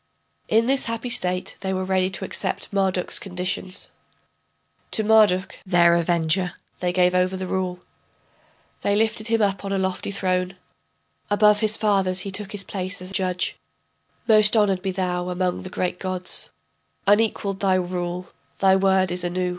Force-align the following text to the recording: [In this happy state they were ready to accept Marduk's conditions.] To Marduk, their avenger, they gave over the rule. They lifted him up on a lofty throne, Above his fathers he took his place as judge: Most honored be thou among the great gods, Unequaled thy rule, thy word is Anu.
[In 0.47 0.65
this 0.65 0.85
happy 0.85 1.09
state 1.09 1.55
they 1.59 1.75
were 1.75 1.83
ready 1.83 2.09
to 2.09 2.25
accept 2.25 2.73
Marduk's 2.73 3.19
conditions.] 3.19 3.91
To 4.89 5.03
Marduk, 5.03 5.59
their 5.63 5.93
avenger, 5.93 6.53
they 6.79 6.91
gave 6.91 7.13
over 7.13 7.37
the 7.37 7.45
rule. 7.45 7.81
They 8.81 8.95
lifted 8.95 9.27
him 9.27 9.43
up 9.43 9.63
on 9.63 9.71
a 9.71 9.77
lofty 9.77 10.09
throne, 10.09 10.57
Above 11.29 11.59
his 11.59 11.77
fathers 11.77 12.21
he 12.21 12.31
took 12.31 12.51
his 12.51 12.63
place 12.63 12.99
as 12.99 13.11
judge: 13.11 13.57
Most 14.27 14.57
honored 14.57 14.81
be 14.81 14.89
thou 14.89 15.29
among 15.29 15.61
the 15.61 15.69
great 15.69 15.99
gods, 15.99 16.49
Unequaled 17.05 17.59
thy 17.59 17.75
rule, 17.75 18.31
thy 18.57 18.75
word 18.75 19.11
is 19.11 19.23
Anu. 19.23 19.49